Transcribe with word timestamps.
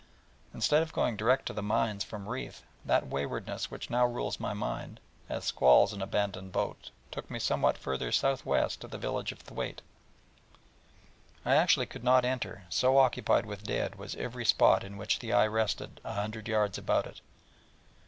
Instead 0.51 0.81
of 0.81 0.93
going 0.93 1.15
direct 1.15 1.45
to 1.45 1.53
the 1.53 1.61
mines 1.61 2.03
from 2.03 2.27
Reeth, 2.27 2.63
that 2.83 3.05
waywardness 3.05 3.69
which 3.69 3.91
now 3.91 4.03
rules 4.03 4.39
my 4.39 4.51
mind, 4.51 4.99
as 5.29 5.45
squalls 5.45 5.93
an 5.93 6.01
abandoned 6.01 6.51
boat, 6.51 6.89
took 7.11 7.29
me 7.29 7.37
somewhat 7.37 7.77
further 7.77 8.11
south 8.11 8.43
west 8.43 8.81
to 8.81 8.87
the 8.87 8.97
village 8.97 9.31
of 9.31 9.37
Thwaite, 9.43 9.83
which 9.83 10.55
I 11.45 11.55
actually 11.55 11.85
could 11.85 12.03
not 12.03 12.25
enter, 12.25 12.63
so 12.67 12.97
occupied 12.97 13.45
with 13.45 13.61
dead 13.61 13.93
was 13.93 14.15
every 14.15 14.43
spot 14.43 14.83
on 14.83 14.97
which 14.97 15.19
the 15.19 15.33
eye 15.33 15.45
rested 15.45 16.01
a 16.03 16.13
hundred 16.13 16.47
yards 16.47 16.79
about 16.79 17.05
it. 17.05 17.21